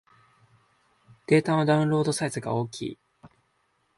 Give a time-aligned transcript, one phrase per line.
[1.27, 2.99] データのダウンロードサイズが大きい